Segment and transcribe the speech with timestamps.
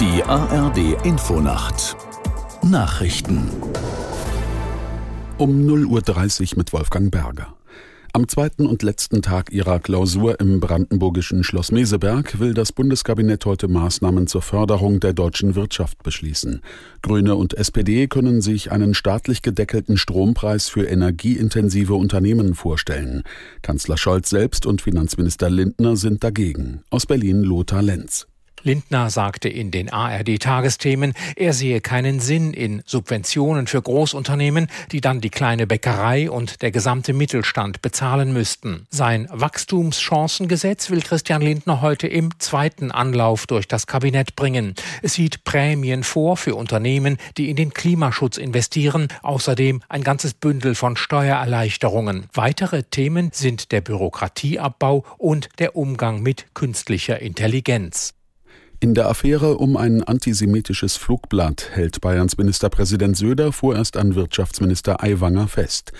[0.00, 1.94] Die ARD Infonacht
[2.62, 3.50] Nachrichten
[5.36, 7.54] um 0.30 Uhr mit Wolfgang Berger.
[8.14, 13.68] Am zweiten und letzten Tag ihrer Klausur im brandenburgischen Schloss Meseberg will das Bundeskabinett heute
[13.68, 16.62] Maßnahmen zur Förderung der deutschen Wirtschaft beschließen.
[17.02, 23.22] Grüne und SPD können sich einen staatlich gedeckelten Strompreis für energieintensive Unternehmen vorstellen.
[23.60, 26.84] Kanzler Scholz selbst und Finanzminister Lindner sind dagegen.
[26.88, 28.29] Aus Berlin Lothar Lenz.
[28.62, 35.20] Lindner sagte in den ARD-Tagesthemen, er sehe keinen Sinn in Subventionen für Großunternehmen, die dann
[35.20, 38.86] die kleine Bäckerei und der gesamte Mittelstand bezahlen müssten.
[38.90, 44.74] Sein Wachstumschancengesetz will Christian Lindner heute im zweiten Anlauf durch das Kabinett bringen.
[45.02, 50.74] Es sieht Prämien vor für Unternehmen, die in den Klimaschutz investieren, außerdem ein ganzes Bündel
[50.74, 52.26] von Steuererleichterungen.
[52.34, 58.14] Weitere Themen sind der Bürokratieabbau und der Umgang mit künstlicher Intelligenz.
[58.82, 65.48] In der Affäre um ein antisemitisches Flugblatt hält Bayerns Ministerpräsident Söder vorerst an Wirtschaftsminister Aiwanger
[65.48, 65.92] fest.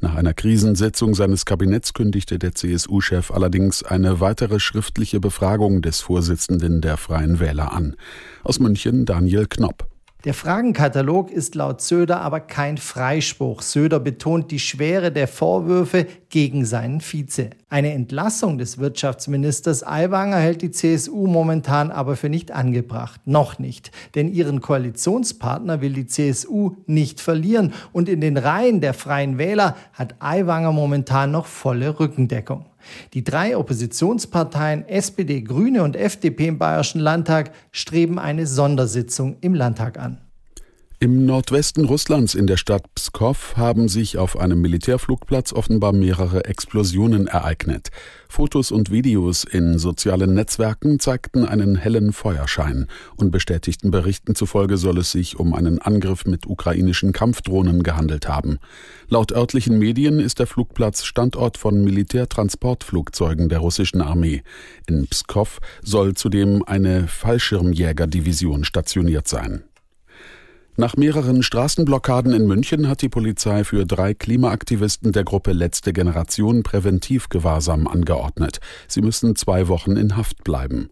[0.00, 6.80] Nach einer Krisensitzung seines Kabinetts kündigte der CSU-Chef allerdings eine weitere schriftliche Befragung des Vorsitzenden
[6.80, 7.96] der Freien Wähler an.
[8.44, 9.88] Aus München Daniel Knopp.
[10.24, 13.62] Der Fragenkatalog ist laut Söder aber kein Freispruch.
[13.62, 17.50] Söder betont die Schwere der Vorwürfe gegen seinen Vize.
[17.70, 23.20] Eine Entlassung des Wirtschaftsministers Aiwanger hält die CSU momentan aber für nicht angebracht.
[23.24, 23.90] Noch nicht.
[24.14, 27.72] Denn ihren Koalitionspartner will die CSU nicht verlieren.
[27.92, 32.66] Und in den Reihen der Freien Wähler hat Aiwanger momentan noch volle Rückendeckung.
[33.14, 39.98] Die drei Oppositionsparteien SPD, Grüne und FDP im Bayerischen Landtag streben eine Sondersitzung im Landtag
[39.98, 40.18] an.
[41.00, 47.28] Im Nordwesten Russlands in der Stadt Pskov haben sich auf einem Militärflugplatz offenbar mehrere Explosionen
[47.28, 47.90] ereignet.
[48.28, 52.88] Fotos und Videos in sozialen Netzwerken zeigten einen hellen Feuerschein.
[53.14, 58.58] Unbestätigten Berichten zufolge soll es sich um einen Angriff mit ukrainischen Kampfdrohnen gehandelt haben.
[59.08, 64.42] Laut örtlichen Medien ist der Flugplatz Standort von Militärtransportflugzeugen der russischen Armee.
[64.88, 69.62] In Pskov soll zudem eine Fallschirmjägerdivision stationiert sein.
[70.80, 76.62] Nach mehreren Straßenblockaden in München hat die Polizei für drei Klimaaktivisten der Gruppe Letzte Generation
[76.62, 78.60] Präventivgewahrsam angeordnet.
[78.86, 80.90] Sie müssen zwei Wochen in Haft bleiben.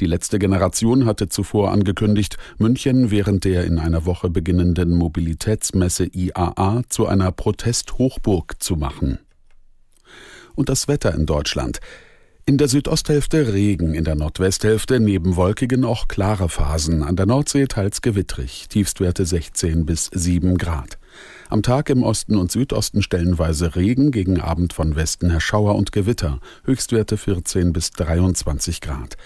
[0.00, 6.82] Die letzte Generation hatte zuvor angekündigt, München während der in einer Woche beginnenden Mobilitätsmesse IAA
[6.88, 9.20] zu einer Protesthochburg zu machen.
[10.56, 11.78] Und das Wetter in Deutschland.
[12.48, 17.66] In der Südosthälfte Regen, in der Nordwesthälfte neben wolkigen auch klare Phasen, an der Nordsee
[17.66, 20.96] teils gewittrig, Tiefstwerte 16 bis 7 Grad.
[21.50, 25.92] Am Tag im Osten und Südosten stellenweise Regen, gegen Abend von Westen her Schauer und
[25.92, 29.18] Gewitter, Höchstwerte 14 bis 23 Grad.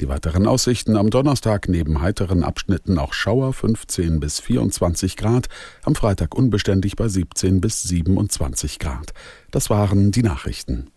[0.00, 5.48] Die weiteren Aussichten am Donnerstag neben heiteren Abschnitten auch Schauer 15 bis 24 Grad,
[5.84, 9.14] am Freitag unbeständig bei 17 bis 27 Grad.
[9.50, 10.90] Das waren die Nachrichten.